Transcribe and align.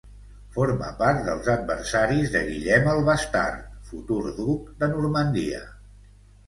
Forma 0.53 0.87
part 1.01 1.19
dels 1.27 1.49
adversaris 1.55 2.33
de 2.37 2.43
Guillem 2.49 2.91
el 2.95 3.05
Bastard, 3.11 3.63
futur 3.93 4.21
duc 4.43 4.77
de 4.83 4.95
Normandia. 4.99 5.67